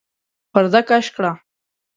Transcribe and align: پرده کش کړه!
پرده 0.51 0.81
کش 0.89 1.05
کړه! 1.15 1.31